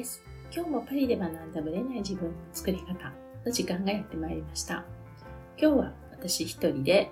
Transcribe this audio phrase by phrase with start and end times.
[0.00, 0.22] です。
[0.50, 3.12] 今日もパリで学んだブレない自分の作り方
[3.44, 4.86] の時間がやってまいりました。
[5.60, 7.10] 今日は私一人で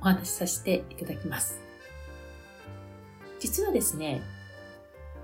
[0.00, 1.60] お話しさせていただきます。
[3.40, 4.22] 実はですね、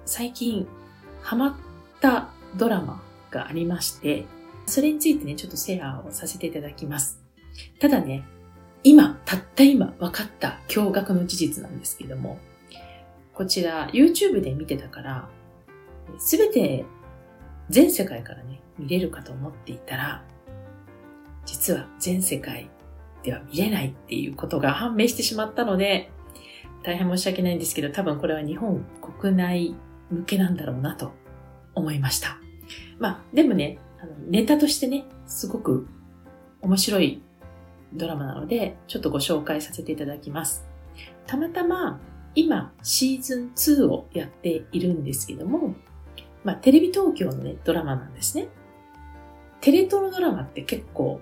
[0.05, 0.69] 最近
[1.23, 1.55] ハマっ
[2.03, 4.27] たドラマがありまして、
[4.67, 7.23] それについてね、ちょっとシェアをさせていただきます。
[7.81, 8.25] ただね、
[8.83, 12.39] 今、たった今分かった驚愕の事実なんですけども、
[13.33, 15.29] こちら YouTube で見てたから、
[16.19, 16.85] すべて
[17.69, 20.23] 全世界からね、見れるかと思っていたら、
[21.45, 22.71] 実は全世界
[23.23, 26.11] では見れないっていうことが判明してしまったので、
[26.83, 28.85] 大変申し訳ないんですけど、多分これは日本
[29.21, 29.75] 国内
[30.11, 31.13] 向けなんだろうなと
[31.75, 32.39] 思いました。
[32.99, 35.89] まあ、でもね、あのネタとしてね、すごく
[36.63, 37.23] 面白い
[37.93, 40.65] ドラマなので、ちょっとご紹介させていただきます。
[41.27, 42.01] たまたま
[42.35, 45.75] 今シーズン2をやっているんですけども、
[46.47, 48.47] まあ、テレビ東京のね、ドラマなんですね。
[49.61, 51.21] テレ東のドラマって結構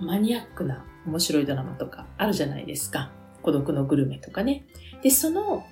[0.00, 3.12] マニアックな面白いドラマとかあるじゃないですか。
[3.42, 4.64] 孤独のグルメとかね。
[5.02, 5.66] で、その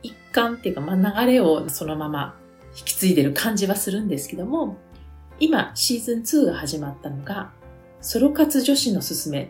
[0.00, 2.38] 一環っていうか、まあ、流れをそのまま
[2.78, 4.76] 引き継いでる感じはするんですけども、
[5.40, 7.50] 今シーズン2が始まったのが、
[8.00, 9.48] ソロ活女子のすすめっ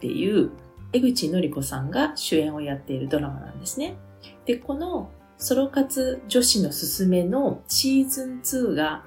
[0.00, 0.52] ていう
[0.94, 3.96] 江口のり子さんが主演をやっているドラマなんですね。
[4.46, 5.10] で、この
[5.42, 9.04] ソロ活女子のすすめのシーズン2が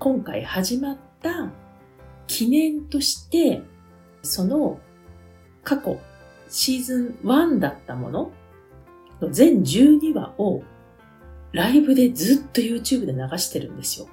[0.00, 1.48] 今回始まった
[2.26, 3.62] 記念として、
[4.20, 4.80] その
[5.62, 6.00] 過去
[6.48, 8.32] シーズン1だったもの
[9.20, 10.64] の全12話を
[11.52, 14.08] ライブでずっと YouTube で流してるんですよ。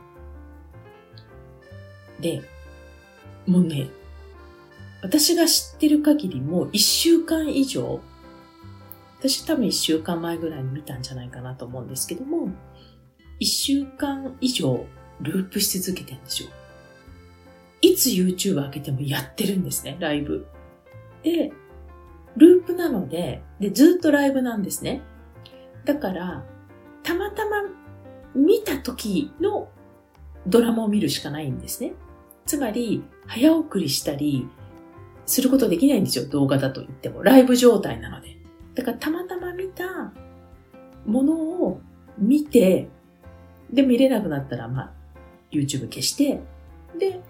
[2.19, 2.43] で、
[3.47, 3.89] もうね、
[5.01, 7.99] 私が知ってる限りもう1週間以上
[9.23, 12.49] 私多分1週間前ぐらいに見たんじゃないかなと思うんですけども、
[13.39, 14.85] 1週間以上
[15.21, 16.49] ループし続けてるんですよ。
[17.79, 20.45] いつ YouTube 開けてもやってるんですね、ライブ。
[21.23, 21.53] で、
[22.35, 25.01] ループなので、で、ずっとライブなんですね。
[25.85, 26.43] だから、
[27.01, 27.63] たまたま
[28.35, 29.69] 見た時の
[30.47, 31.93] ドラマを見るしかないんですね。
[32.45, 34.49] つまり、早送りしたり
[35.25, 37.23] することできないんですよ、動画だと言っても。
[37.23, 38.42] ライブ状態なので。
[38.75, 40.13] だからたまたま見た
[41.05, 41.81] ものを
[42.17, 42.89] 見て、
[43.71, 44.91] で、見れなくなったら、まあ、
[45.51, 46.41] YouTube 消して、
[46.97, 47.21] で、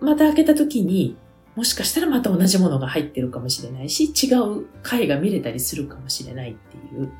[0.00, 1.16] また開けた時に、
[1.56, 7.12] もしかしたらまた同じものが入ってるかもしれないし、違う回が見れたりするかもしれないっていう、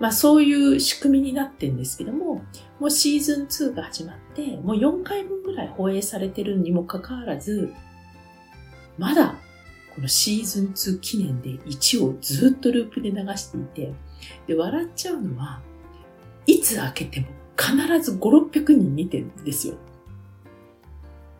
[0.00, 2.42] まあそういう仕組みになってんですけども、
[2.80, 7.72] もうシーズン2が始まって、もう4回分ぐらい放映されてるにもかかわらず、
[8.98, 9.36] まだ
[9.96, 13.94] このシーズン2記念で1をずっとループで流していて、
[14.46, 15.62] で、笑っちゃうのは、
[16.46, 17.26] いつ開けても
[17.56, 19.76] 必ず5、600人見てるんですよ。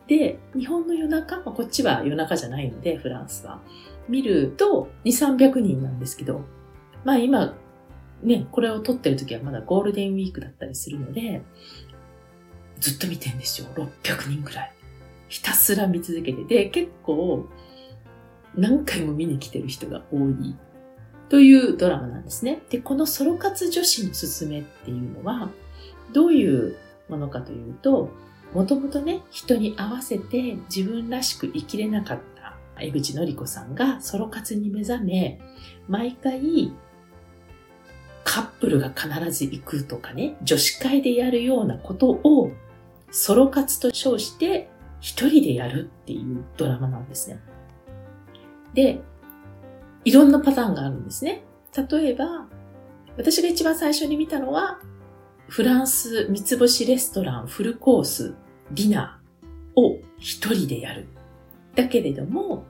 [0.08, 3.60] で、日本の夜中、まあ、こっちは夜中じゃないので、フランスは。
[4.08, 6.40] 見ると2、300人なんですけど、
[7.04, 7.54] まあ今、
[8.22, 11.42] ね、これを撮ってる時はまだゴールデンウィークだったりするので、
[12.80, 13.68] ずっと見てんですよ。
[13.74, 14.72] 600人ぐらい。
[15.28, 17.48] ひたすら見続けてて、結構、
[18.56, 20.56] 何回も見に来てる人が多い
[21.28, 22.62] というドラマなんですね。
[22.70, 25.50] で、このソロ活女子のすすめっていうのは、
[26.12, 26.76] どういう
[27.08, 28.10] ものかというと、
[28.54, 35.40] もともとね、人に合わせて自分らしく生きれなかった江口のり子さんがソロ活に目覚め、
[35.88, 36.72] 毎回
[38.24, 42.52] カップルが必ず行くとかね、女子会でやるようなことを
[43.10, 44.68] ソロ活と称して
[45.00, 47.40] 一人でやるっていうドラマなんですね。
[48.74, 49.00] で、
[50.04, 51.42] いろんなパターンがあるんですね。
[51.90, 52.46] 例えば、
[53.16, 54.80] 私が一番最初に見たのは、
[55.48, 58.34] フランス三つ星レストランフルコース
[58.72, 61.06] ディナーを一人でやる。
[61.74, 62.64] だけれども、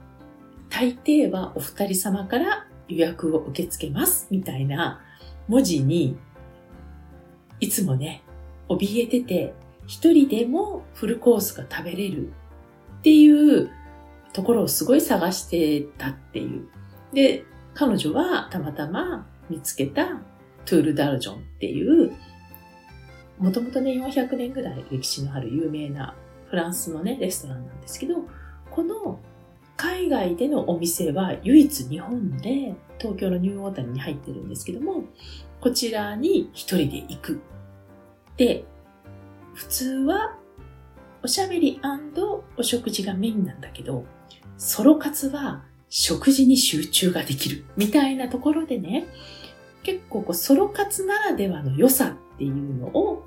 [0.69, 5.01] 大抵はお二人様から予約を受け付けますみたいな
[5.47, 6.17] 文字に、
[7.59, 8.21] いつもね、
[8.69, 9.53] 怯えてて、
[9.87, 12.27] 一人でもフルコースが食べれる
[12.99, 13.69] っていう
[14.37, 16.67] ところをすごい探してたっていう。
[17.11, 17.43] で、
[17.73, 20.21] 彼女はたまたま見つけた
[20.65, 22.11] トゥール・ダルジョンっていう、
[23.39, 26.13] もともとね、400年ぐらい歴史のある有名な
[26.51, 28.27] フランスのね、レストランなんですけど、
[28.69, 29.19] この
[29.75, 35.05] 海外でのお店は唯一日本で東京のニューオータニに入ってるんですけども、
[35.61, 37.41] こちらに一人で行く。
[38.37, 38.65] で、
[39.55, 40.37] 普通は
[41.23, 41.81] おしゃべり
[42.55, 44.05] お食事がメインなんだけど、
[44.57, 49.07] ソロ活は食事に集中ができるみたいなところでね、
[49.83, 53.25] 結構こうソロ活ならではの良さっていうのを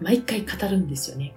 [0.00, 1.34] 毎回語るんですよね。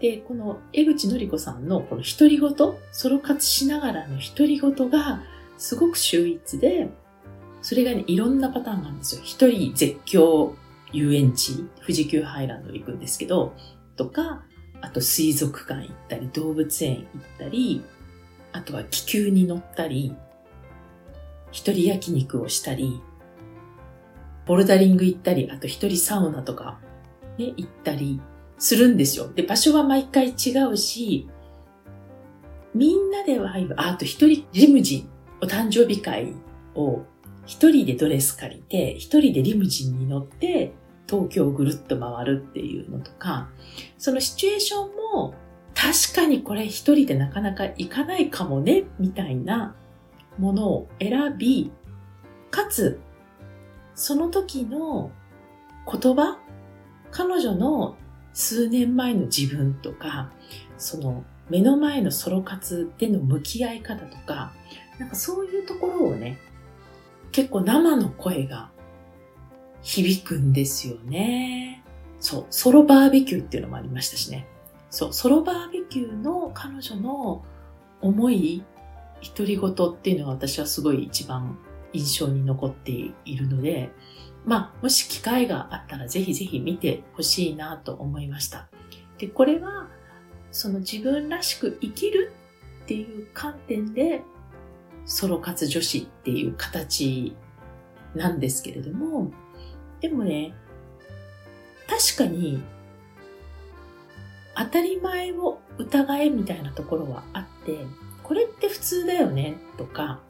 [0.00, 2.50] で、この江口のり子さんのこの独り言、
[2.92, 5.22] ソロ活しながらの独り言が
[5.56, 6.88] すごく秀逸で、
[7.62, 9.22] それがね、いろんなパターンがあるんですよ。
[9.24, 10.52] 一人絶叫
[10.92, 13.54] 遊園地、富士急ハイランド行くんですけど、
[13.96, 14.44] とか、
[14.82, 17.06] あと水族館行ったり、動物園行っ
[17.38, 17.82] たり、
[18.56, 20.14] あとは気球に乗ったり、
[21.52, 23.02] 一人焼肉をしたり、
[24.46, 26.78] ボルダリング行ったり、あと一人サウナとか、
[27.38, 28.20] ね、行ったり
[28.58, 29.30] するんですよ。
[29.34, 31.28] で、場所は毎回違うし、
[32.74, 35.08] みんなでワイブ、あ、あと一人リムジン、
[35.42, 36.32] お誕生日会
[36.74, 37.02] を
[37.44, 40.72] 一人でドレス借りて、一人でリムジンに乗って、
[41.08, 43.50] 東京をぐるっと回るっていうのとか、
[43.98, 45.34] そのシチュエーションも
[45.76, 49.76] 確かにこれ一人でなかなか行かないかもね、みたいな
[50.38, 51.70] ものを選び、
[52.50, 52.98] かつ、
[53.94, 55.10] その時の
[55.90, 56.38] 言葉、
[57.10, 57.96] 彼女の
[58.32, 60.32] 数年前の自分とか、
[60.78, 64.54] その目の前のソロ活での向き合い方とか、
[64.98, 66.38] なんかそういうところをね、
[67.32, 68.70] 結構生の声が
[69.82, 71.84] 響くんですよね。
[72.18, 74.48] そう、ソロバーベキューっていうのもありましたしね。
[74.96, 77.44] そう、ソロバーベキューの彼女の
[78.00, 78.64] 思い、
[79.36, 81.58] 独り言っていうのが私はすごい一番
[81.92, 82.92] 印象に残って
[83.26, 83.90] いるので、
[84.46, 88.70] まあ、もし機会があったらぜひぜひ見てほしいなと思いました。
[89.18, 89.90] で、これは、
[90.50, 92.32] その自分らしく生きる
[92.84, 94.22] っていう観点で、
[95.04, 97.36] ソロ活女子っていう形
[98.14, 99.30] なんですけれども、
[100.00, 100.54] でもね、
[101.86, 102.62] 確かに、
[104.56, 107.78] 当たり前を疑えみたいなところはあって、
[108.22, 110.20] これって普通だよねとか、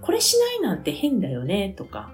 [0.00, 2.12] これしないなんて変だよねとか、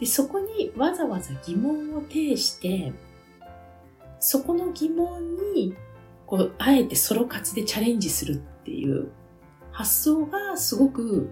[0.00, 2.92] でそこにわざわざ疑問を呈して、
[4.18, 5.74] そこの疑問に、
[6.26, 9.10] こう、あえてソロ活でチャレンジするっていう
[9.70, 11.30] 発想がすごく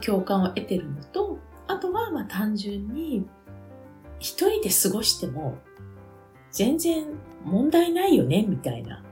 [0.00, 3.26] 共感を得てるのと、あとは、まあ単純に、
[4.18, 5.58] 一人で過ごしても、
[6.52, 7.06] 全然
[7.44, 9.02] 問題ないよね、みたいな。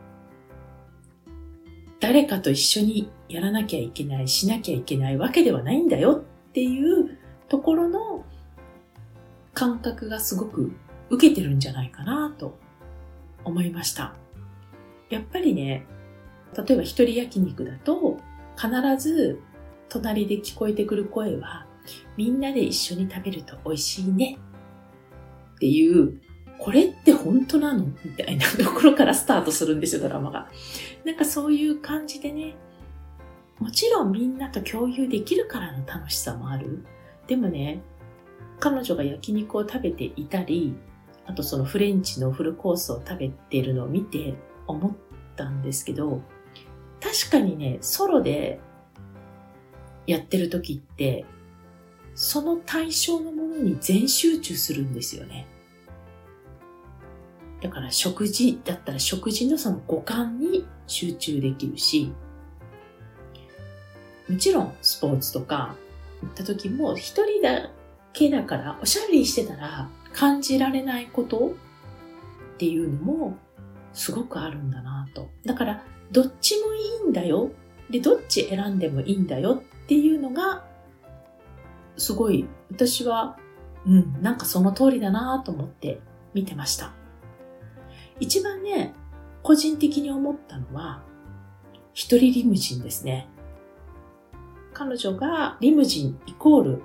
[1.99, 8.25] 誰かと一緒にやらなきゃいけない、しなきゃいけないわけではないんだよっていうところの
[9.53, 10.73] 感覚がすごく
[11.11, 12.59] 受けてるんじゃないかなと
[13.45, 14.15] 思いました。
[15.09, 15.87] やっぱりね、
[16.57, 18.19] 例えば一人焼肉だと
[18.57, 18.71] 必
[19.03, 19.41] ず
[19.89, 21.67] 隣で聞こえてくる声は
[22.17, 24.39] みんなで一緒に食べると美味しいね
[25.57, 26.21] っていう、
[26.61, 27.87] これって本当なの？
[28.05, 30.49] みたいなところからスタートするんですよ、ドラマが。
[31.05, 32.55] なんかそういう感じでね、
[33.59, 36.85] もちろんみんなと共有できるからの楽しさもある。
[37.27, 37.81] でもね、
[38.59, 40.77] 彼女が焼肉を食べていたり、
[41.27, 44.35] あとそのフレンチのフルコースを食べてるのを見て
[44.67, 44.93] 思っ
[45.37, 46.21] たんですけど、
[47.01, 48.61] 確かにね、ソロで
[50.07, 51.25] やってる時って
[52.15, 55.47] その対象のものに全集中するんですよね。
[57.61, 62.13] だから食事だったら食事のその五感に集中できるし、
[64.29, 65.75] もちろんスポーツとか
[66.23, 67.71] 行った時も一人だ
[68.13, 71.55] けだからおしゃべりしてたら感じられないこと
[72.55, 73.39] っていうのも
[73.93, 75.31] すごくあるんだなと。
[75.45, 77.51] だからどっちもいいんだよ。
[77.91, 80.65] で、どっち選んでもいいんだよっていうのが
[81.97, 83.37] すごい私は、
[83.87, 86.01] うん、なんかその通りだなと思って
[86.35, 86.93] 見てました。
[88.21, 88.95] 一番ね、
[89.43, 91.03] 個人的に思ったのは、
[91.95, 93.29] 一人リムジンですね。
[94.73, 96.83] 彼女がリムジンイコール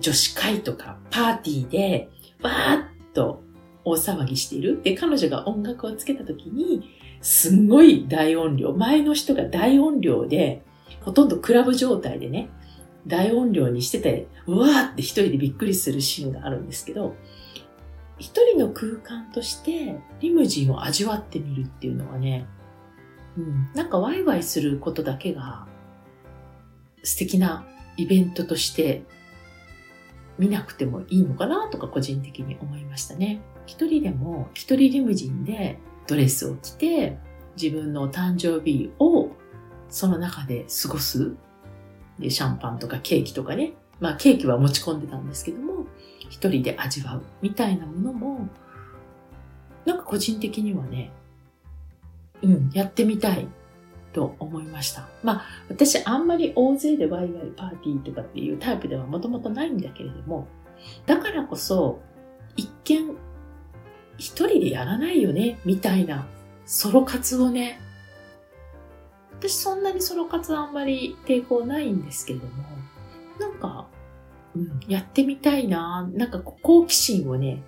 [0.00, 2.10] 女子会とかパーティーで
[2.42, 3.42] わーっと
[3.84, 4.82] 大騒ぎしている。
[4.82, 6.90] で、彼女が音楽をつけた時に、
[7.20, 10.62] すんごい大音量、前の人が大音量で、
[11.00, 12.50] ほとんどクラブ状態でね、
[13.06, 17.14] 大音量にしてて、うわーって一人でびっくりするシーンがあるんですけど、
[18.18, 22.46] 一人の空間としてリムジンを味わってみるっていうのはね、
[23.36, 25.66] うん、なんかワイワイすることだけが
[27.04, 29.04] 素敵なイベントとして
[30.38, 33.40] 見なくてもいいのかなとか個人的に思いましたね。
[33.66, 37.18] 一人でも一人リムジンでドレスを着て
[37.60, 39.30] 自分の誕生日を
[39.88, 41.36] その中で過ごす
[42.18, 45.86] で、シャンパンとかケーキとかね、まあケーキは持ち込んでたんですけども、
[46.28, 48.48] 一人で味わうみたいなものも、
[49.84, 51.10] なんか個人的にはね、
[52.42, 53.48] うん、やってみたい
[54.12, 55.08] と思いました。
[55.22, 60.46] まあ、私あんまり大勢でワイワイパーティーとかっていうタイプではもともとないんだけれども、
[61.06, 62.00] だからこそ、
[62.56, 63.16] 一見
[64.18, 66.26] 一人でやらないよね、みたいな
[66.66, 67.80] ソロ活をね、
[69.40, 72.52] 私そんなにソロ活あんまり抵抗ないんですけれども、
[73.38, 73.86] なんか、
[74.88, 77.62] やってみたいな、なんか好奇心をね、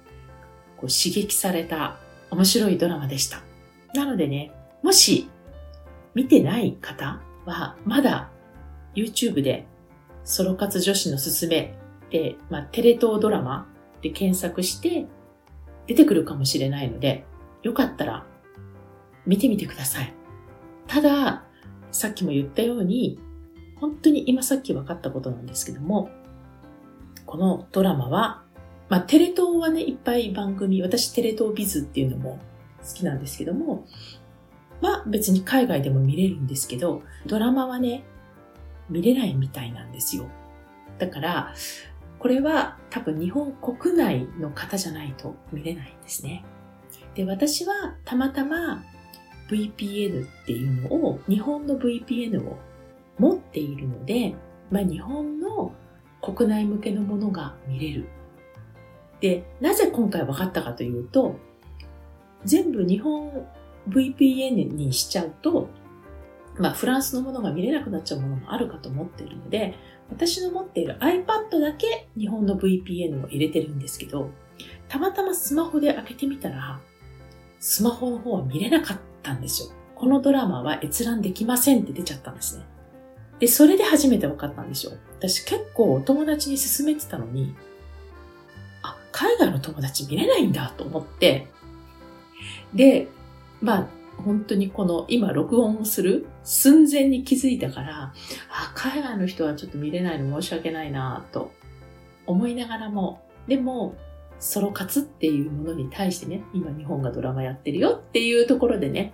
[0.77, 1.99] こう刺激された
[2.31, 3.43] 面白いドラマでした。
[3.95, 5.29] なのでね、もし
[6.15, 8.31] 見てない方は、まだ
[8.95, 9.67] YouTube で
[10.25, 11.75] ソロ活女子のすすめ
[12.11, 13.69] で、まあ、テレ東ドラマ
[14.03, 15.07] で検索して
[15.87, 17.25] 出てくるかもしれないので、
[17.63, 18.27] よかったら
[19.27, 20.15] 見てみてください。
[20.87, 21.45] ただ、
[21.93, 23.19] さっきも言ったように、
[23.81, 26.11] 本当に今さっき分かったことなんですけども、
[27.31, 28.43] このドラマは、
[28.89, 32.41] まあ、テレ東はね、いっぱい番組、私テレ東ビズっていうのも
[32.85, 33.87] 好きなんですけども、
[34.81, 38.03] まあ別に海外でも見れるんですけど、ドラマはね、
[38.89, 40.27] 見れないみたいなんですよ。
[40.99, 41.55] だから、
[42.19, 46.45] これは多分日本国内の方じゃないと見れないんですね。
[47.15, 48.83] で、私はたまたま
[49.49, 52.59] VPN っていうのを、日本の VPN を
[53.21, 54.35] 持っているので、
[54.73, 55.73] まあ、日本の
[56.23, 58.09] 国内向けのものが見れる。
[59.21, 61.37] で、なぜ今回分かったかというと、
[62.45, 63.47] 全部日本
[63.89, 65.69] VPN にしちゃうと、
[66.59, 69.75] まあ、フランスのものが見れなくなっちゃうものもあるかと思っているので、
[70.11, 74.31] 私の持っている iPad だけ日本の VPN を入れてるんですけど、
[74.89, 76.81] たまたまスマホで開けてみたら、
[77.61, 79.69] スマホの方は見れなかったんですよ。
[79.95, 82.65] このドラマは閲覧できませんって出ちゃったんですね。
[83.41, 84.93] で、それで初めて分かったんですよ。
[85.19, 87.55] 私結構お友達に勧めてたのに、
[88.83, 91.49] あ、海外の友達見れないんだと思って、
[92.75, 93.09] で、
[93.61, 93.89] まあ、
[94.23, 98.13] 本当にこの今録音をする寸前に気づいたから、
[98.51, 101.51] あ、海外の人はちょっと見れないの申し訳ないなと
[102.27, 103.97] 思いながらも、でも、
[104.39, 109.13] ソロ活っていうものに対してね、今日本がドラマやってるよっていうところでね、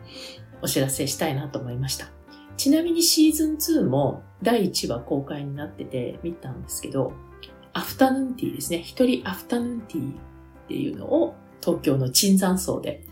[0.62, 2.15] お知らせしたいなと思いました。
[2.56, 7.12] ちなみにシーズン2も第1話公開になってて見たんですけど、
[7.72, 8.78] アフタヌーンティーですね。
[8.82, 10.14] 一人アフタヌーンティーっ
[10.68, 13.04] ていうのを東京の椿山荘で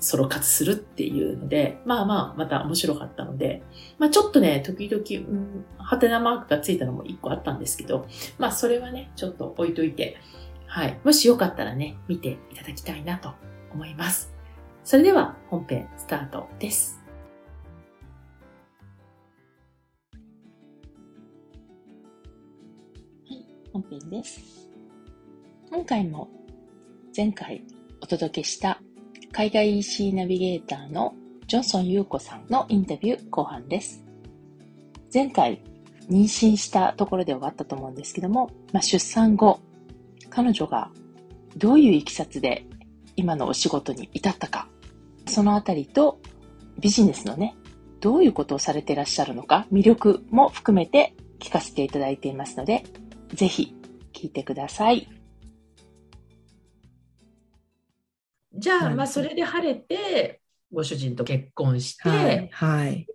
[0.00, 3.62] ソロ活するっていうので、まあまあ、また面白かったので、
[3.98, 8.06] まあちょっとね、時々、うん、ハテナマークがついたのも一個あったんですけど、
[8.38, 10.16] まあそれはね、ちょっと置いといて、
[10.66, 10.98] はい。
[11.02, 13.32] もしよかったらね、見ていただきたいなと
[13.72, 14.32] 思います。
[14.84, 16.97] それでは本編スタートです。
[23.78, 24.68] 本編です。
[25.70, 26.28] 今回も
[27.16, 27.62] 前回
[28.00, 28.80] お届けした
[29.30, 31.14] 海外 EC ナビゲーターの
[31.46, 34.02] ジョンソン優子さんのインタビュー後半です。
[35.14, 35.62] 前回、
[36.10, 39.60] 妊娠したところで終わったと思うんですけども、まあ、出産後、
[40.28, 40.90] 彼女が
[41.56, 42.66] どういういきさつで
[43.14, 44.66] 今のお仕事に至ったか、
[45.26, 46.18] そのあたりと
[46.80, 47.54] ビジネスのね、
[48.00, 52.82] どういうことをされていらっしゃるのか、魅力も含めて聞かせていただいていますので、
[53.38, 53.72] ぜひ
[54.12, 55.08] 聞いてください。
[58.52, 60.40] じゃあ、まあ、それで晴れて、
[60.72, 63.06] ご主人と結婚して、はい、はい、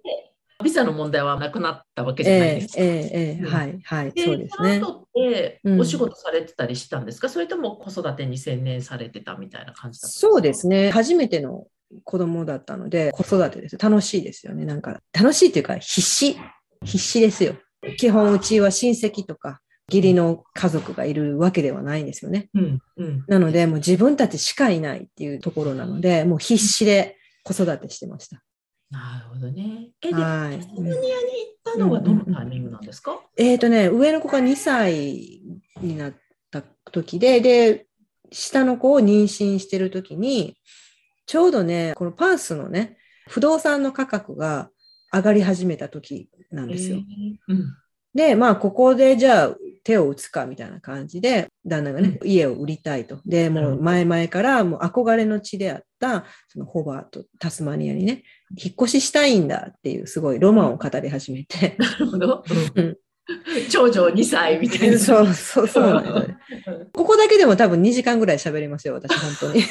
[0.63, 2.81] ビザの問題はなくなったわけじゃないですか。
[2.81, 4.79] えー、えー、えー、はい、はい、そうですね。
[4.79, 10.89] その後ってお仕事されてたりしたんですか、うん、それとも子育てに専念されてたみたいな感じだったそうですね。
[10.91, 11.67] 初めての
[12.05, 13.77] 子供だったので、子育てです。
[13.77, 14.63] 楽しいですよね。
[14.63, 16.37] なんか、楽しいというか、必死。
[16.85, 17.55] 必死ですよ。
[17.97, 19.59] 基本、うちは親戚とか、
[19.89, 22.49] 義理の家族がいるわけではないんですよね。
[22.53, 28.41] うんうん、なので、もう自分たちしかいないっていうところなので、もう必死で子育てしてました。
[28.89, 29.89] なるほどね。
[30.01, 35.41] え、で、はい、タスマニアに行ったのはどのタイミングなんですか、うんうん、えっ、ー、とね、上の子が2歳
[35.81, 36.13] になっ
[36.51, 36.61] た
[36.91, 37.87] 時で、で、
[38.31, 40.55] 下の子を妊娠してる時に、
[41.25, 42.97] ちょうどね、このパースのね、
[43.27, 44.69] 不動産の価格が
[45.11, 46.97] 上がり始めた時なんですよ。
[46.97, 47.77] えーうん、
[48.13, 53.19] で、まあ、ここでじゃあ手を打つかみたいな感じで、旦那がね、うん、家を売りたいと。
[53.25, 58.23] で、もう前々からもう憧れの地であった、そのホバーとタスマニアにね、
[58.55, 61.75] 引っ越ししたいんだっていうすごいロマンを語り始めて。
[61.79, 62.43] なるほど。
[62.75, 62.97] うん
[63.69, 64.99] 長女2歳みたいな。
[64.99, 66.37] そうそうそう。
[66.91, 69.63] ここだけでも多分2時間ぐらい喋りますよ、私、本当に。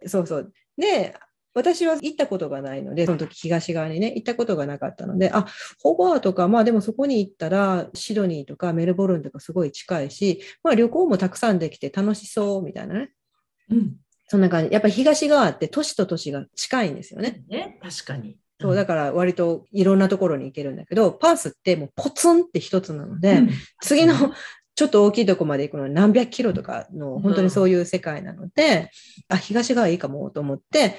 [0.08, 0.50] そうそう。
[0.78, 1.14] で、
[1.54, 5.46] 私は行ったことがないので、その時東側にね、行ったことがなかったので、あ、
[5.82, 13.10] ホバーとか、まあでもそこに行ったら、シドニーとかメルボルンとかすごい近いし、まあ旅行もたくさんできて楽しそうみたいなね。
[13.70, 13.96] うん。
[14.28, 14.72] そんな感じ。
[14.72, 17.42] やっぱり東側って都市と都市が近いんですよね。
[17.48, 18.36] ね、確かに。
[18.60, 24.14] そう、だから割といろんなところに行けるんだけど、パースってもうポツンって一つなので、うん、次の
[24.80, 28.90] ちょっと大きいとこまで行くのに何百キロとかの本当にそういう世界なので、
[29.28, 30.96] あ、東側いいかもと思って、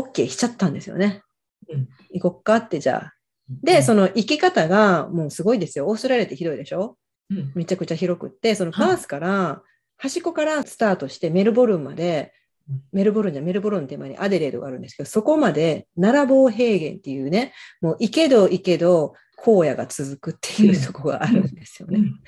[0.00, 1.22] OK しちゃったんですよね。
[1.68, 3.14] うん行こっかってじゃあ。
[3.62, 5.86] で、その行き方がもうすごいですよ。
[5.88, 6.96] オーストラリアって広いでしょ？
[7.30, 9.62] うんめちゃくちゃ広くって、そのパースから、
[9.96, 12.32] 端っこからスタートしてメルボルンまで
[12.68, 21.98] うん、メルボルンじゃメルボルンって前にアデレードがあるんですけど、そこまで奈良棒平原っていうね、もう行けど行けど荒野が続くっていうとこがあるんですよね。
[21.98, 22.20] うん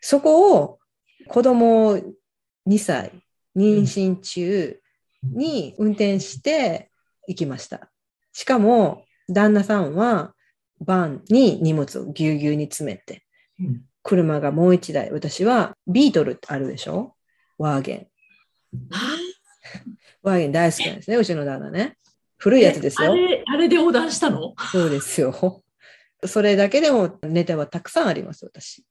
[0.00, 0.78] そこを
[1.28, 1.96] 子供
[2.66, 3.12] 2歳、
[3.56, 4.80] 妊娠中
[5.22, 6.90] に運転して
[7.26, 7.90] 行きました。
[8.32, 10.34] しかも、旦那さんは
[10.80, 13.24] バンに荷物をぎゅうぎゅうに詰めて、
[13.60, 17.14] うん車がもう一台、私はビートルってあるでしょ？
[17.56, 18.06] ワーゲン。
[18.90, 19.16] あ
[20.22, 21.96] ワーゲン大好きなんですね、うちの旦那ね。
[22.36, 23.14] 古いやつですよあ。
[23.14, 24.54] れ、あれで横断したの？
[24.72, 25.62] そうですよ。
[26.26, 28.84] それだけでもネタはたくさんあります、私。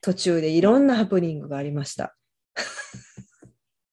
[0.00, 2.16] 途中でいろんなハプニングがありました。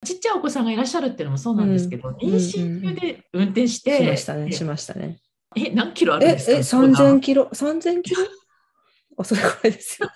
[0.03, 5.19] ちっちゃいお子さんがいらっしゃるっていうのもそうなんですけど、うん妊娠中で運転して、しましたね、えしましたね。
[5.55, 8.21] え、何キロあるんえ、ですかえ、3000キロ ?3000 キロ？
[9.17, 10.09] あ、それくらいですよ。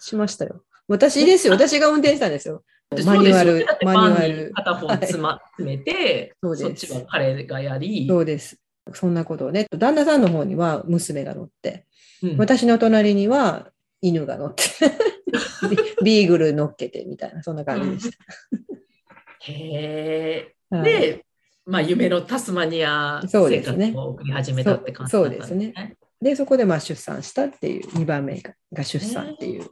[0.00, 0.62] しましたよ。
[0.88, 1.52] 私ですよ。
[1.52, 2.62] 私が運転したんですよ。
[3.04, 4.52] マニュアル、マニュアル。
[4.54, 8.60] 片方詰ま詰めて、そうですそっちは彼がやり、そうです。
[8.92, 9.66] そんなことをね。
[9.76, 11.86] 旦那さんの方には娘が乗って、
[12.22, 14.62] うん私の隣には犬が乗って、
[15.26, 20.76] ビ ビーグル乗っけてみたいな、そんな感じでしへた。
[20.76, 21.26] ーはいで、
[21.64, 25.96] まあ、夢のタスマニア生そうですね活を送り始めたって感じだったんですそうそうね。
[26.22, 28.40] で、そこでまあ出産したっていう、2番目
[28.72, 29.66] が出産っていう、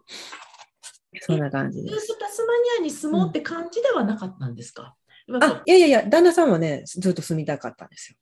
[1.20, 2.08] そんな感じです。
[2.08, 4.94] とタスマニアに住もうって感じではなかったんですか、
[5.40, 8.16] あ、いやいやいや、旦那さんはね、ずっと住みたかったんですよ。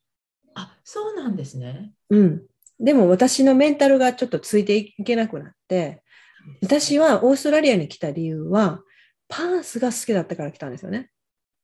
[0.55, 1.93] あそうなんですね。
[2.11, 2.43] うん。
[2.79, 6.02] でも私のメンタルがちょっとついていけなくなって、
[6.63, 8.81] 私はオーストラリアに来た理由は、
[9.29, 11.11] パースが好きだったから来たんですよね。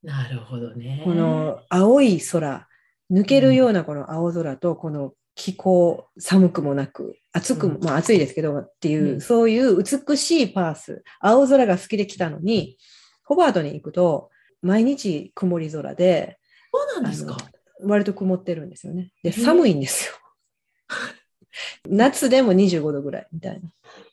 [0.02, 1.02] なるほどね。
[1.04, 2.68] この青い空、
[3.10, 12.76] 抜けるようなこの青空と、この気候、寒くもなく、暑くも、うんまあ暑いですけどっていう、うんそういう美しいパース、青空が好きで来たのに、
[13.24, 14.30] ホバートに行くと、
[14.62, 16.38] 毎日曇り空で、
[16.72, 17.36] そうなんですか？
[17.84, 19.12] 割と曇ってるんですよね。
[19.22, 20.14] で、寒いんですよ。
[21.88, 23.68] 夏でも25度ぐらいみたいな。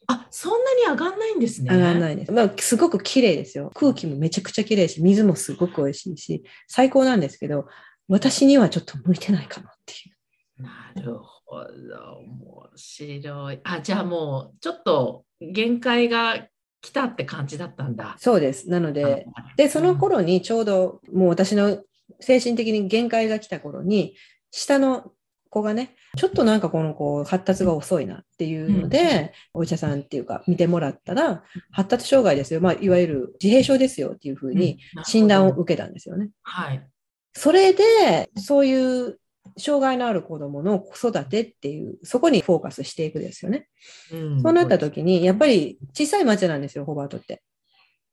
[0.07, 1.73] あそんなに上がんないんですね。
[1.73, 2.31] 上がらないです。
[2.31, 3.71] まあ、すごく綺麗ですよ。
[3.73, 7.67] 空気もめちゃくちゃ綺麗し、水もすごく美味しいし、最高なんですけど、
[8.07, 10.63] 私にはちょっと向いてないかなっていう。
[10.63, 13.59] なるほど、面白い。
[13.63, 16.47] あ、じゃあもう、ちょっと限界が
[16.81, 18.15] 来たって感じだったんだ。
[18.19, 18.69] そうです。
[18.69, 19.25] なので、
[19.57, 21.81] で、その頃にちょうどもう私の
[22.19, 24.15] 精神的に限界が来た頃に、
[24.51, 25.11] 下の
[25.49, 32.61] 子がね、ちょっとなんかこの子発達が遅いなっていうので、お医者さんっていうか見てもらったら、発達障害ですよ。
[32.61, 36.29] まあ、いわゆる自閉症ですよっていうふうにうん診断を受けたんですよね。
[36.43, 36.87] はい。
[37.33, 39.19] それで、そういう
[39.57, 43.67] 障害のある子供の子育てっていう、そこにフォーカスしていくですよね。
[44.11, 47.41] うんそうなった時に、やっぱり小さい町なんですよ、ホバートって。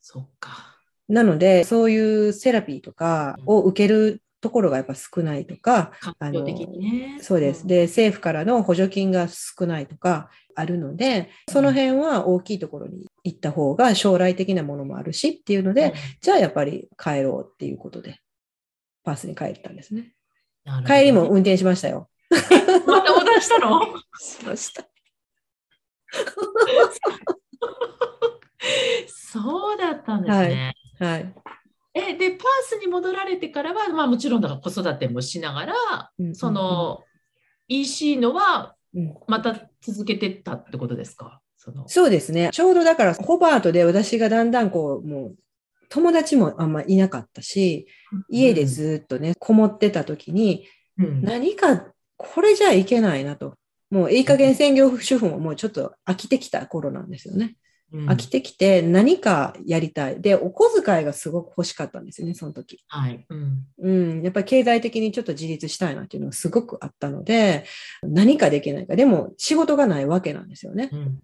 [0.00, 0.76] そっか。
[1.08, 7.18] なので、そういうセラピーとかを受けるところがやっぱ少ないとか、環境的にね。
[7.22, 7.64] そうです。
[7.64, 18.18] んで、政府からの補助金が少ないとかあるので、その辺は大きいところに行った方が将来的なものもあるしっていうので、じゃあやっぱり帰ろうっていうことで、
[19.04, 20.12] パースに帰ったんですね。
[20.64, 22.08] なるほど帰りも運転しましたよ。
[22.86, 23.80] また横断したの？
[24.18, 24.84] しました。
[29.06, 30.74] そうだったんですね。
[30.98, 31.32] はい。
[31.94, 35.74] えで、パースに戻られてからは、まあ、もちろんだから子育てもしながら、
[36.18, 37.04] うんそ、の
[37.68, 41.40] EC のはうんまた続けてったってことですか？
[41.56, 42.50] そのそうですね。
[42.52, 45.36] ちょうどだから、ホバートで私がだんだんこう、もう、
[45.88, 47.86] 友達もあんまいなかったし、
[48.28, 50.66] 家でずっとね、こもってた時に、
[50.98, 53.54] うん何か、これじゃいけないなと。
[53.90, 57.56] もういい加減専業主婦ももうちょっと飽きてきた頃なんですよね。
[57.92, 60.20] うん飽きてきて何かやりたい。
[60.20, 62.82] で、お小遣いがすごく欲しかったんですよね、その時。
[62.88, 63.24] はい。
[63.28, 64.22] うんうん。
[64.22, 67.64] やっぱり経済的にちょっと自立したいなっていうのがすごくあったので、
[68.02, 68.96] 何かできないか。
[68.96, 70.90] でも仕事がないわけなんですよね。
[70.92, 71.20] うん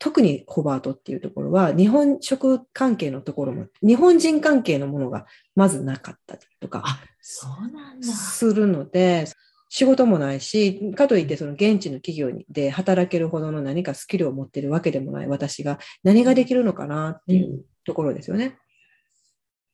[0.00, 5.26] 特にホバートっていうところは、日本食関係のところも、日本人関係のものが
[5.56, 8.06] まずなかったりとかあそうなんだ。
[8.06, 9.26] するので、
[9.68, 18.58] 仕事もないし、かといってその現地の企業にで働けるほどの何かスキルを持ってるわけでもない私が何ができるのかなっていうところですよね。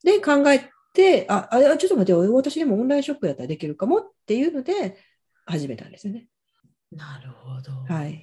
[0.03, 4.99] で、考えて、あ、あちょっと待ってよ、私でもオンラインショップやったらできるかもっていうので
[5.47, 6.27] 始めたんですよね。
[6.91, 7.73] なるほど。
[7.93, 8.23] はい。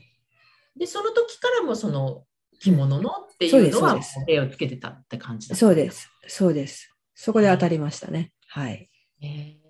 [0.77, 2.25] で、その時からもその
[2.60, 6.10] 着物のっていうのはそうですそうです目をつけてたって感じだったそうです。
[6.27, 6.93] そうです。
[7.15, 8.34] そこで当たりましたね。
[8.47, 8.89] はい。
[9.21, 9.61] へー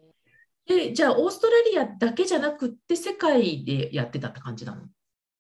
[0.72, 4.82] でじゃあオーストラリアだけじゃなくって世界でやってたって感じなの？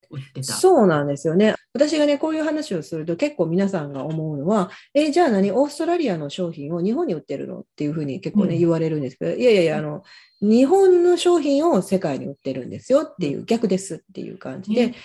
[0.09, 0.53] 売ってた。
[0.53, 1.55] そうなんですよね。
[1.73, 10.03] 私がね、こういう話をすると結構皆さんが思うのは、え、じゃあ何、オーストラリアの商品を日本に売ってるのっていうふうに結構ね、うん言われるんですけど、いやいやいや、あの、
[10.41, 14.95] 日本の商品を世界に売ってるんですよっていう、逆ですっていう感じで、うん。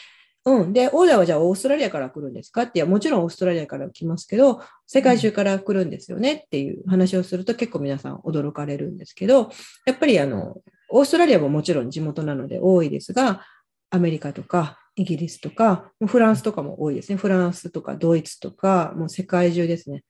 [0.73, 2.63] で、オーダーはじゃあオーストラリアから来るんですか？
[2.63, 9.51] って、いや、もちろんオーストラリアから来ますけど、世界中から来るんですよねっていう話をすると結構皆さん驚かれるんですけど、
[9.87, 13.43] やっぱりあの、オーストラリアももちろん地元なので多いですが、
[13.91, 17.17] アメリカとかイギリスとか、フランスとかも多いですね。
[17.17, 20.05] フランスとかドイツとか、もう世界中ですね。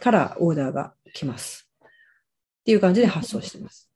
[0.00, 1.70] からオーダーが来ます。
[1.84, 1.88] っ
[2.64, 3.88] ていう感じで発送してます。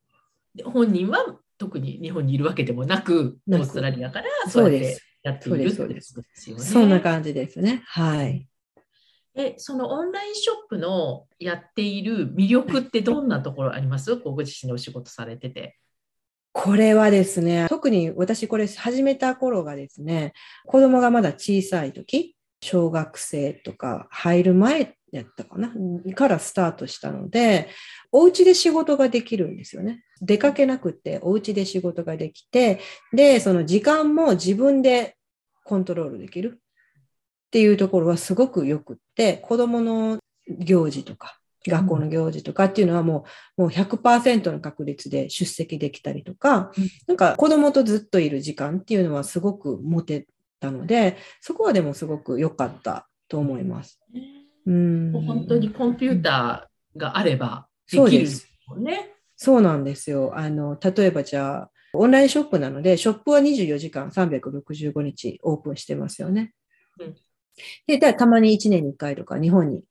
[0.54, 1.18] で本人は
[1.58, 5.06] 特に日本にいるわけでもなく、オなくーストラリアからそそううやってです。
[5.22, 6.62] やっているそうでですすよね。
[6.62, 7.82] そんな感じですね。
[7.86, 8.46] はい。
[9.34, 14.16] え、そのオンラインショップのやっている魅力ってどんなところあります？
[14.16, 15.78] ご自身でお仕事されてて。
[16.52, 20.32] これはですね、特に私これ始めた頃がですね、
[20.66, 25.72] 子供がまだ小さい時、小学生とか入る前やったかな、
[26.14, 27.68] からスタートしたので、
[28.12, 30.04] お家で仕事ができるんですよね。
[30.20, 32.80] 出かけなくてお家で仕事ができて、
[33.12, 35.16] で、その時間も自分で
[35.64, 40.18] コントロールできるっていうところはすごくよくって、子供の
[40.48, 43.24] 行事とか、学校の行事とかっていうのはも
[43.58, 50.26] うもう100%の確率で出席できたりとか、うんなんか子供とずっといる時間っていうのはすごく持て
[50.60, 54.00] たので、そこはでもすごく良かったと思います。
[54.66, 58.28] うん本当にコンピューターがあればできる。
[58.68, 59.14] もんね。
[59.36, 60.32] そうなんですよ。
[60.36, 66.52] あの、例えばじゃあ、オンラインショップなので、ショップは24時間365日オープンしてますよね。
[67.00, 67.16] うん
[67.86, 69.82] で、たまに1年に1回とか日本に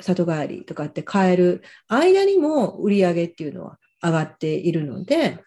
[0.00, 5.38] 里帰りとかって帰る間にも売り上げっていうのは上がっているので、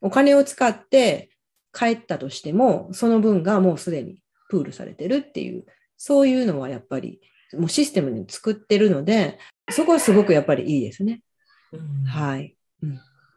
[0.00, 1.30] お金を使って
[1.72, 5.64] 帰ったとしても、その分がもうすでにプールされてるっていう、
[5.96, 7.20] そういうのはやっぱり
[7.54, 9.38] もうシステムに作ってるので、
[9.70, 11.22] そこはすごくやっぱりいいですね。
[11.72, 12.56] うんはい。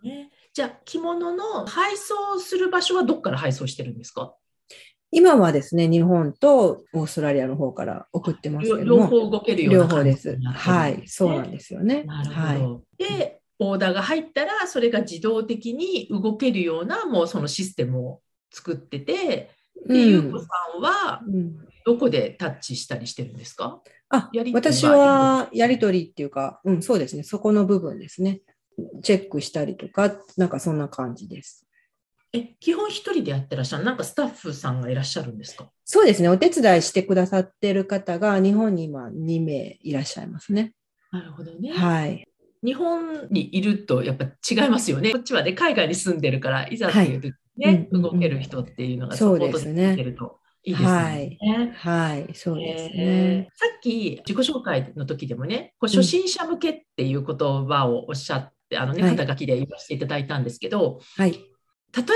[0.04, 4.34] ねじゃあ着物の配送する場所はどこから配送してるんですか？
[5.12, 10.52] 今はですね、日本とオーストラリアの方から送ってます両けども、両方動けるような両方です感じにな。
[10.52, 12.04] ってるんはい、ですねそうなんですよね。
[12.04, 12.58] なるはい。
[12.58, 12.84] ほど。
[12.98, 18.22] で、オーダーが入ったら、それが自動的に動けるような、もうそのシステムを
[18.56, 19.52] 作ってて、
[19.86, 23.82] で、ゆうこさんはうんどこでタッチしたりしてるんですか？
[24.10, 28.42] あやり取り私はやりとりっていうか、うん、そうですね、そこの部分ですね。
[29.04, 31.68] チェックしたりとか、なんかそんな感じです。
[32.34, 35.70] え、基本一人でやってらっしゃるなんかスタッフさんがいらっしゃるんですか？
[35.84, 40.74] そうですね、お手伝いしてくださってる方が日本に今2名いらっしゃいますね。
[41.12, 41.72] なるほどね。
[41.72, 42.28] はい。
[42.64, 45.12] 日本にいるとやっぱ違いますよね。
[45.12, 51.74] こっちはね、海外に住んでるから、いざっていう時ね、はいうんうんうん動ける人っていうのがそうサポートですねできてるといいですね。
[51.76, 53.50] はい、そうですえね。
[53.56, 61.40] ーさっき自己紹介の時でもね、こう初心者向けっていう言葉をおっしゃって、あのね、はい肩書きで言わせていただいたんですけど、はい、例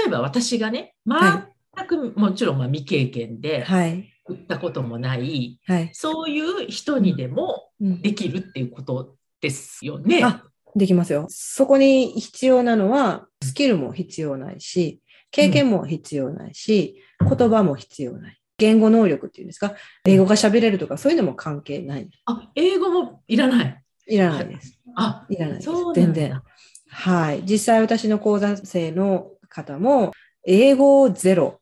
[0.08, 1.48] えば私がね、は
[1.78, 5.92] 全くもちろんまあ未経験で、はい、売ったこともない、はい。
[5.94, 10.22] そういう人にでもうんできるっていうことですよね。
[10.24, 10.44] あ
[10.76, 11.26] できますよ。
[11.30, 18.40] そこに必要なのは、スキルも必要ないし、経験も必要ないし、言葉も必要ない。
[18.58, 19.74] 言語能力っていうんですか、
[20.06, 22.10] 英語が喋れるとか、そういうのも関係ない。
[22.26, 23.84] あ、英語もいらない。
[24.08, 24.80] いらないです。
[24.96, 26.42] あ、いらないです全然。
[26.90, 27.44] はい。
[27.46, 30.12] 実際私の講座生の方も、
[30.46, 31.62] 英語ゼロ。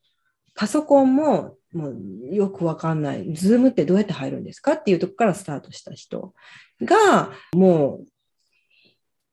[0.56, 3.34] パソコンも、もうよくわかんない。
[3.36, 6.34] ズームってどうやって入るんですかっていうところからスタートした人
[6.82, 8.06] が、もう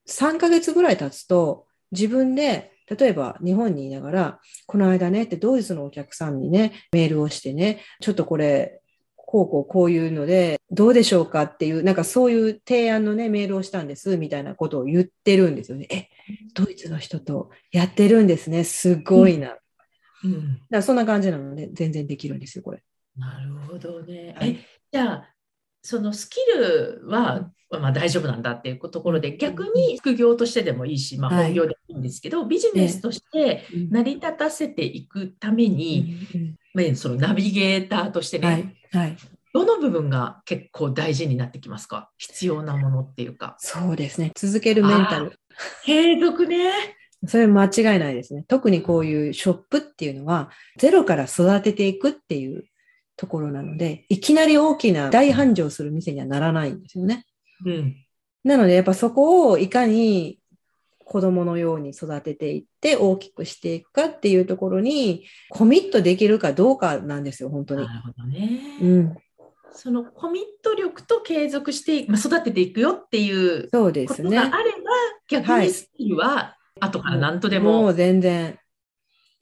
[0.09, 8.81] 3ヶ月ぐらい経つと、自分で、例えば日本にいながら、この間ねってドイツのお客さんにね、メールをしてね、ちょっとこれ、
[9.17, 15.89] こうこうこういうので、どうでしょうかっていう、なんかそういう提案のね、メールをしたんです、みたいなことを言ってるんですよね。
[15.91, 16.09] え、
[16.55, 18.65] ドイツの人とやってるんですね。
[18.65, 19.49] すごいな。
[19.49, 19.61] だか
[20.25, 22.83] うん、らそんな感じなので、全然できるんですよ、これ。
[23.17, 24.35] なるほどね。
[24.37, 25.34] はいえ、じゃあ、
[25.87, 36.17] そのスキルは、まあ、大丈夫なんだっていうところで、逆に副業としてでもいいし、まあ、はい本業でもいいんですけど、ビジネスとして成り立たせていくために、
[36.73, 39.07] まあそのナビゲーターとしてね、はい。
[39.07, 39.17] はい。
[39.53, 42.11] どの部分が結構大事になってきますか？
[42.17, 43.57] 必要なものっていうか。
[43.59, 44.33] そうですね。
[44.35, 45.39] 続けるメンタル。
[45.85, 46.73] 継続ね。
[47.27, 48.45] それ間違いないですね。
[48.49, 52.65] 特にこういうショップっていうのは、ゼロから育てていくっていう
[53.17, 57.27] ところなので、いきなり大きな大繁盛する店にはならないんですよね。
[57.65, 57.97] うん。
[58.43, 60.39] なので、やっぱそこをいかに
[61.05, 67.87] 子供のように育てていって大きくしていくかっていうところにコミットできるかどうかなんですよ、本当に。
[67.87, 68.61] なるほどね。
[68.81, 69.17] うん、
[69.73, 74.37] そのコミット力と継続して、まあ、育てていくよっていうそうでことすね。
[74.37, 74.79] があれば、
[75.29, 77.89] 逆はいにスキルは後から何とでもも。
[77.89, 78.59] う全然。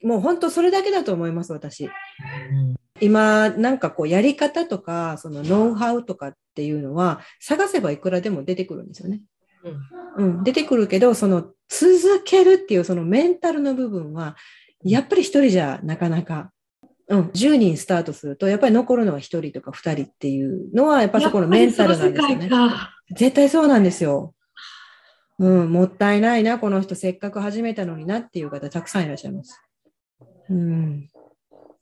[0.03, 1.85] もう本当それだけだと思います、私。
[1.85, 9.21] うん今、なんかこうやり方とか、そのノウハウとかっていうのは、探せばいくらでも出てくるんですよね。
[10.17, 10.25] うん。
[10.25, 14.35] うん、出てくるけど、その続けるっていうそのメンタルの部分は、
[14.83, 16.51] やっぱり一人じゃなかなか、
[17.07, 22.49] うん、10人スタートすると、やっぱり残るのは一人とか二人っていうのは、やっぱそこのメンタルなんですよね。
[23.15, 24.33] 絶対そうなんですよ。
[25.39, 29.59] うん、もったいないな、この人せっかく始めたのになっていう方たくさんいらっしゃいます。
[30.49, 31.09] うん、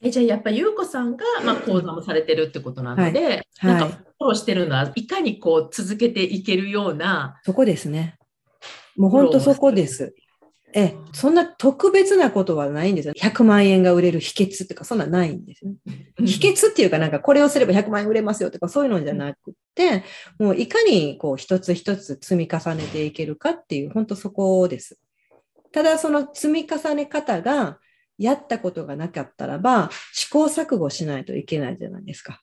[0.04, 8.20] えじゃあやっぱり優子さんが、まあ、講座もされてるってことなので、なんかはいフォローしてるのはいかにこう続けていけるような、そこですね。
[8.96, 10.14] もう本当そこです。
[10.74, 13.14] ええ、そんな特別なことはないんですよ。
[13.18, 15.72] 100万円が売れる秘訣とか、そんなんないんですよ。
[16.18, 20.04] 秘訣っていうか、なんかこれをすれば100万円売れますよとか、そういうのじゃなくって、
[20.40, 24.98] もういかにこう一つ一つ積み重ねていけるかっていう、本当そこです。
[25.74, 27.80] ただその積み重ね方が
[28.24, 32.42] やったことがなかったらば、試行錯誤しないといけないじゃないですか。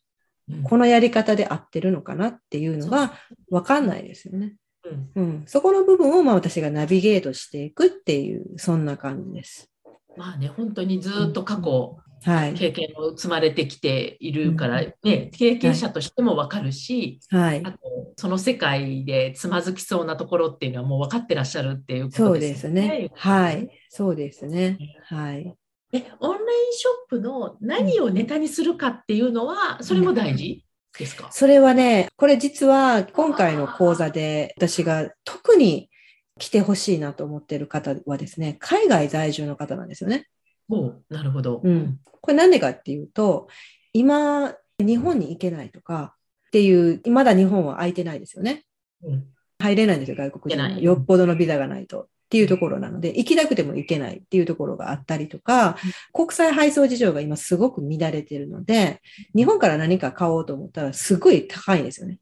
[0.50, 3.12] うんこのやり方で合ってるのかなっていうのが
[3.50, 4.54] わかんないですよね。
[4.82, 9.70] うんうん、そこの部分をまあ私がナビゲートしていくっていう、そんな感じです。
[10.16, 12.54] まあね、本当にずっと過去、はい。
[12.54, 17.72] 経験を積まれてきているから、ね、経験者としても分かるし、はいあ。
[17.72, 17.78] と
[18.16, 22.88] その世界でつまずきそうなところっていうのはもう分かってらっしゃるっていうこそうですとですよね。
[22.88, 23.10] ね。
[23.14, 23.68] はい。
[23.88, 24.78] そうですね。
[25.04, 25.54] はい。
[25.92, 30.64] え、オンラインショップの何をネタにするかっていうのは、それも大事
[30.98, 35.90] ですか、それはね、これ実は今回の講座で私が特に
[36.38, 40.26] 来てほしいなと思っている方はですね、海外在住の方なんですよね。
[40.68, 41.62] もう、なるほど。
[41.64, 41.98] うん。
[42.04, 43.48] これなんでかっていうと、
[43.92, 46.14] 今、日本に行けないとか
[46.48, 48.64] っていう、まだ日本は空いてないですよね。
[49.02, 49.24] うん
[49.60, 52.08] 入れないんですよ、外国人よっぽどのビザがないと。
[52.28, 55.78] っていうところなので、行きたくても行けないっていうところがあったりとか、
[56.12, 59.00] 国際配送事情が今すごく乱れているので、
[59.34, 62.18] 日本から何か買おうと思ったらすごい高いんですよね。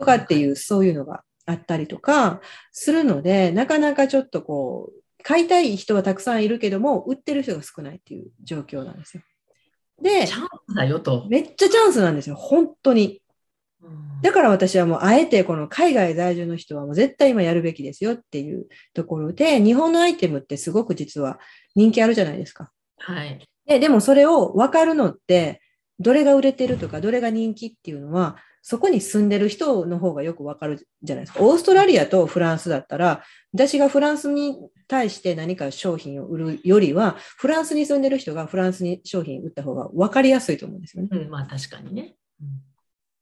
[0.00, 2.40] とかっていう、そういうのがあったりとか
[2.72, 9.22] するので、なかなかちょっとこう、買いたい人はたくさんいるけども、売ってる人が少ないっていう状況なんですよ。
[10.02, 11.26] でチ、ャンスだよと。
[11.30, 13.22] めっちゃチャンスなんですよ、本当に。
[13.84, 21.38] うんだから私はもうあえてこの海外在住の人はもう絶対今やるべきですよっていうところで、日本のアイテムってすごく実は
[21.74, 22.70] 人気あるじゃないですか。
[23.00, 23.38] はい。
[23.66, 25.60] ででもそれを分かるのって、
[25.98, 31.44] どれが売れてるとか、どれが人気っていうのは、そこに住んでる人の方がよく分かるじゃないですか。
[31.44, 34.56] オーストラリアとフランスだったら、私がフランスに
[34.88, 41.10] 対して何か商品を売るよりは、フランスに住んでる人がフランスに商品売った方が分かりやすいと思うんですよね。
[41.12, 42.14] うん、まあ確かにね。
[42.40, 42.73] うん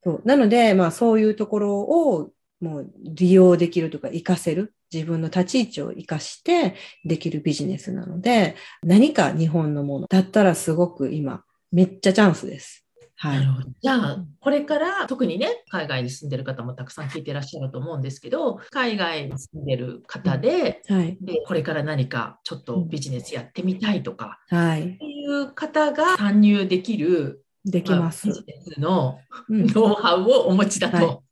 [0.04, 4.74] そうなので、まあそういうところをもう利用できるとか活かせる。
[4.92, 6.74] 自分の立ち位置を活かして
[7.06, 12.84] できるビジネスなので、何か日本のものだったらすごく今、めっちゃチャンスです。
[13.16, 13.46] はい。
[13.80, 21.16] じゃあ、これから特にね、海外に住んでる方もたくさん聞いてらっしゃると思うんですけど、海外に住んでる方で、はい。
[21.20, 24.80] でこれから何かちょっとビジネスやってみたいとか、はい。
[24.82, 28.28] っていう方が参入できる、できます。
[28.28, 31.22] あビジネスのうんノウハウをお持ちだと、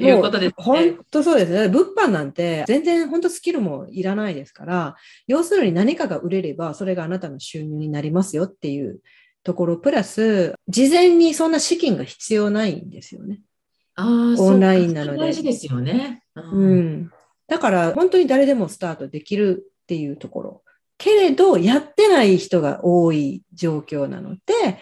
[0.00, 0.96] いうことです本ね。
[1.10, 1.68] 当そうですね。
[1.68, 4.96] 物販なんて全然本当スキルもいらないですから、
[5.26, 9.00] 要するに何かが売れればそれがあなたの収入になりますよっていう
[9.44, 13.40] ところプラス、事前にそんな資金が必要ないんですよね。
[13.94, 16.22] あーオンラインなので大事ですよね。
[16.36, 17.10] ううんん。
[17.48, 20.62] だから本当に誰でもスタートできるっていうところ。
[20.98, 24.78] けれど、やってない人が多い状況なので、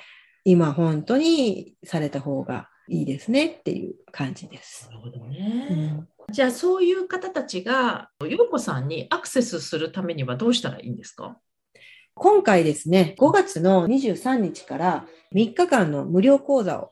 [0.48, 4.94] 今本当にされた方がいいですねっていう感じですな。
[4.94, 5.68] るほどうね。
[5.74, 11.36] んじゃあ、そういう方たちが、ゆうこさんにアクセスするためにはどうしたらいいんですか？
[12.14, 16.90] 今回ですね、5月の23日から3日間の無料講座を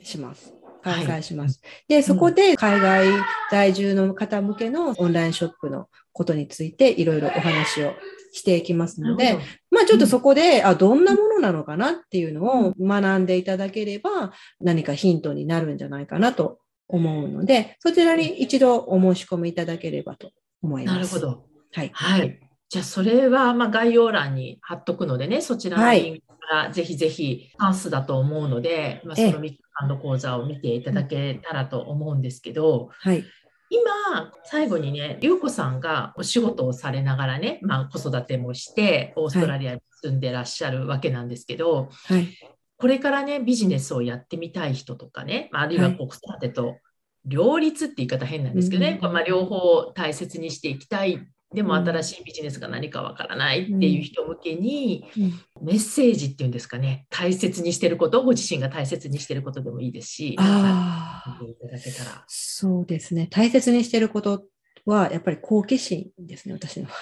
[0.00, 0.54] します。
[0.84, 1.60] 開催します。
[1.88, 3.08] で、そこで海外
[3.50, 7.94] 在住の方向けのオンラインショップのことについていろいろお話を
[8.32, 9.38] していきますので、
[9.70, 20.96] まあちょっとそこで、あ、どんなものなのかなっていうのを学んでいただければ何かヒントになるんじゃないかなと思うので、そちらに一度お申し込みいただければと思います。
[20.96, 21.18] なるほ。
[21.18, 21.44] ど。
[21.72, 21.90] はい。
[21.92, 22.40] はい。
[22.68, 33.24] じゃあ、それは、まあ、概要欄に貼っとくのでね、そちらのリンクからぜひぜひチャンスだと思うので、まあ、その3日間の講座を見ていただけたらと思うんですけど、はい。
[33.72, 42.28] 今、最後にね、ゆうこさんがお仕事をされながらね、まあ、子育てもして、オーストラリアに住んでらっしゃるわけなんですけど、はい。
[42.76, 46.76] これからね、ビジネスをやってみたい人とかね、まああるいははい子育てと
[47.24, 61.38] 両立って言い方変なんですけどね、うんまあ、両方大切にしていきたい、でもうん新しいビジネスが何かわからないっていう人向けに、うんメッセージっていうんですかね、大切にしてること、ご自身が大切にしてることでもいいですし、ああ。
[61.40, 62.24] 見ていただけたら。
[62.26, 63.28] そうですね。
[63.30, 64.44] 大切にしてること
[64.84, 66.96] は、やっぱり好奇心ですね、私の場合。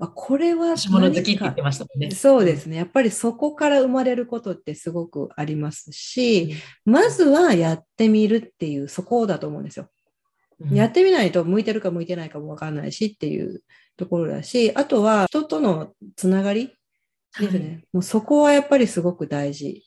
[0.00, 2.10] あこれは私物好きって言ってましたもんね。
[2.10, 2.76] そうですね。
[2.76, 9.88] やっぱりそこから生まれることってすごくありますし、まずはやってみるっていう、そこだと思うんですよ。
[10.60, 13.62] うんやってみないと向いてるか向いてないかもわからないしっていう
[13.96, 16.72] ところだし、あとは人とのつながり
[17.38, 17.84] ですね。
[17.92, 19.84] もうそこはやっぱりすごく大事。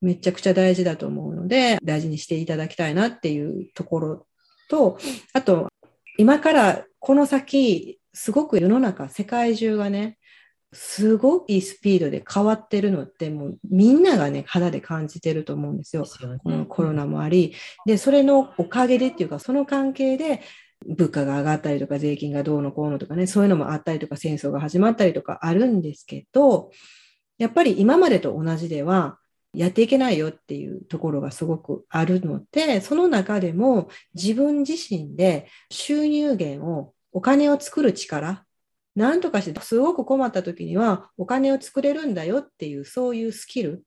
[0.00, 4.26] めちゃくちゃ大事だと思うので、大事にしていただきたいなっていうところ
[4.70, 4.98] と、
[5.32, 5.68] あと、
[6.18, 10.18] 今からこの先、すごく世の中、世界中がね、
[10.72, 16.08] すごくいいスピードで変わってるのって、もうみんながね、肌で感じてると思うんですよで。
[16.08, 17.54] すよねこのコロナもあり、
[17.86, 20.42] で、それのおかげでっていうか、その関係で、
[20.86, 26.70] 物価が上がったりとか、税金がどうのこうのとかね、そういうのもあったりとか、戦争が始まったりとかあるんですけど、
[27.38, 29.18] やっぱり今までと同じでは、
[29.54, 38.44] やっていけないよっていうところがすごくあるので、その中でも自分自身で収入源を、お金を作る力、
[38.98, 43.84] なんとかして、すごく困った時にはお金を作れるんだよっていう、そういうスキル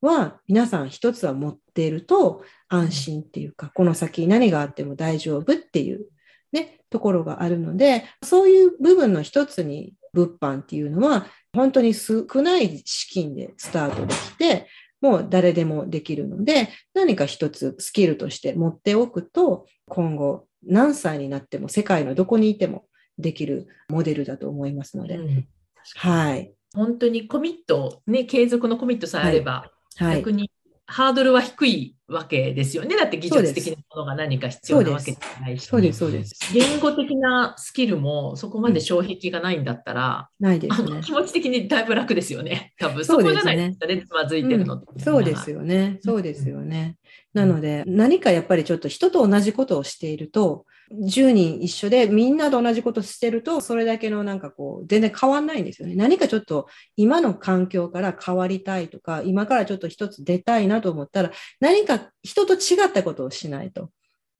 [0.00, 6.06] は皆さん一つは持っていると安心っていうか、この先何があっても大丈夫っていう
[6.52, 14.68] ね、ところがあるので、そういう部分の一つに物販っていうのは本当に少ない資金でスタートできて、
[15.00, 22.84] もう誰でもできるので、何か一つスキルとして持っておくと、今後何歳になっても世界のどこにいても
[23.18, 25.48] できるモデルだと思いますので、うん
[25.94, 26.52] はい。
[26.74, 30.18] 本当にコミット、ね、継続のコミットさえあれば、はい。
[30.18, 30.50] 逆に
[30.90, 32.96] ハードルは低いわけですよね。
[32.96, 35.66] だって技術的なものが何か必要なわけじゃないし。
[35.66, 36.34] そうです、そうです。
[36.54, 41.02] 言語的なスキルもそこまで障壁がないんだったら、ないですね。
[41.02, 42.72] 気持ち的にだいぶ楽ですよね。
[42.78, 45.98] 多分そこじゃないですかね、つまずいてるのうんそうですよね。
[46.02, 46.96] そうですよね。
[47.34, 55.94] なので、何かやっぱりちょっと人と同じことをしていると、10人一緒でみんなと同じことしてると、それだけのなんかこう、全然変わんないんですよね。
[55.94, 63.90] 何かちょっと今の環境から変わりたいとか、今からちょっと一つ出たいなと思ったら、何か人と違ったことをしないと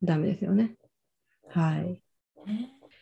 [0.02, 0.74] ダメですよね。
[1.48, 2.00] はい。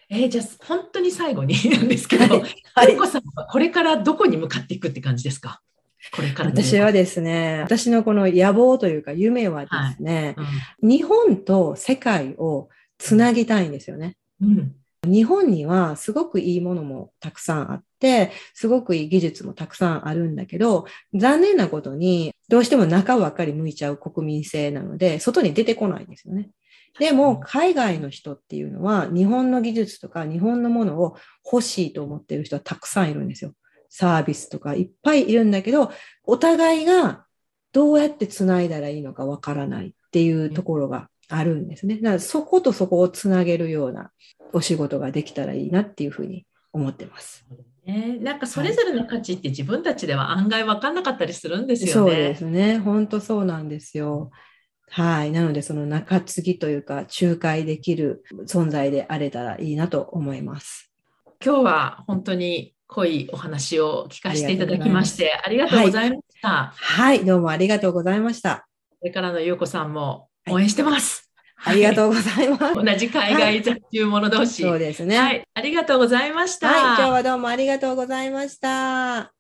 [0.09, 2.47] えーじゃあ本当に最後に なんですけど、は
[2.85, 5.61] いさんはこれからどこに向かっていくって感じですか？
[6.15, 10.37] これからの私はですね、私のこの野望というか夢はですね、
[10.81, 14.17] 日本と世界をつなぎたいんですよね。
[14.41, 26.51] うんうん日本にはすごくいいものもたくさんあって、すごくいい技術もたくさんあるんだけど、残念なことに、どうしても中ばっかり向いちゃう国民性なので、外に出てこないんですよね。
[26.99, 33.53] でも、海外の人っていうのは、日本の技術とか日本のものを欲しいと思っている人はたくさんいるんですよ。
[33.91, 35.93] サービスとかいっぱいいるんだけど、
[36.25, 37.25] お互いが
[37.73, 41.97] どうやって繋いだらいいのかわからないっていうところがあるんですね。
[41.97, 44.11] だからそことそこをつなげるような
[44.53, 47.45] お仕事ができたらいいなっていうふうに思ってます。
[47.85, 52.17] ね、なんかそれぞれの価値って自分たちでは案外分かんなかったりするんですよそうね。
[52.17, 52.79] ですね。
[52.79, 54.31] 本当そうなんですよ。
[54.89, 55.31] はい。
[55.31, 60.93] なので、その中継ぎというか、仲介できる存在であれたらいいなと思います。
[61.45, 66.73] 今日は本当に濃いお話を聞かせていただきまして、ありがとうございました。
[66.75, 67.25] はい。
[67.25, 68.67] どうもありがとうございました。
[69.01, 71.31] これからの優子さんも応援してます。
[71.65, 72.75] ありがとうございます。
[72.85, 74.63] 同じ海外在住者同士。
[74.63, 75.19] そうですね。
[75.19, 76.69] はい、ありがとうございました。
[76.69, 76.81] はい。
[76.81, 79.33] 今日はどうもありがとうございました。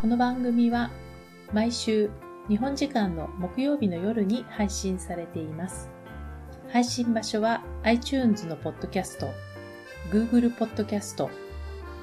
[0.00, 0.90] この番組は
[1.52, 2.10] 毎週
[2.48, 5.90] 日本時間の木曜日の夜に配信されています。
[6.72, 9.28] 配信場所は iTunes のポッドキャスト、
[10.10, 11.28] Google ポッドキャスト、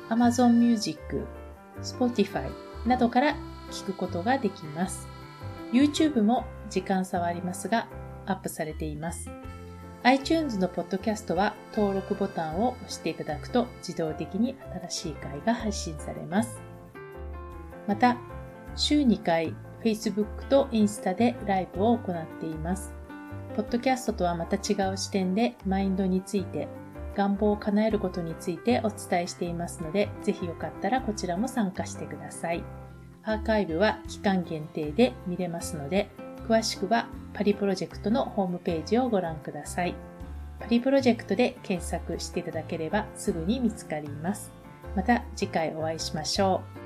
[0.10, 1.26] Amazon Music、
[1.82, 2.50] Spotify
[2.86, 3.36] などから
[3.72, 5.08] 聞くことができます。
[5.72, 7.88] YouTube も時間差はありますが
[8.26, 9.30] アップされています。
[10.04, 14.56] iTunes のポッドキャストは登録ボタンを押していただくと自動的に
[14.90, 16.62] 新しい回が配信されます。
[17.88, 18.18] また、
[18.76, 19.54] 週2回
[19.84, 22.94] Facebook とインスタでライブを行っています。
[23.56, 26.70] ポッドキャストとはまた違う視点でマインドについて、
[27.16, 32.64] 願望を叶えることについてお伝えしていますので、ぜひよかったらこちらも参加してください。
[33.24, 36.10] アーカイブは期間限定で見れますので、
[36.48, 39.96] 詳しくはパリプロジェクトのホームページをご覧ください。
[40.60, 44.52] パリプロジェクトで検索していただければすぐに見つかります。
[44.96, 46.79] また次回お会いしましょう。